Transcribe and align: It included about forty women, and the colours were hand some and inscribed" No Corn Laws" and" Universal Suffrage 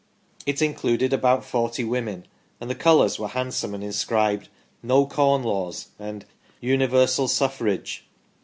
It 0.47 0.63
included 0.63 1.13
about 1.13 1.45
forty 1.45 1.83
women, 1.83 2.25
and 2.59 2.71
the 2.71 2.73
colours 2.73 3.19
were 3.19 3.27
hand 3.27 3.53
some 3.53 3.75
and 3.75 3.83
inscribed" 3.83 4.49
No 4.81 5.05
Corn 5.05 5.43
Laws" 5.43 5.89
and" 5.99 6.25
Universal 6.59 7.27
Suffrage 7.27 8.03